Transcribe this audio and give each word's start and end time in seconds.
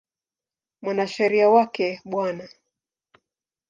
Mwanasheria 0.81 1.47
wake 1.53 1.87
Bw. 2.09 2.13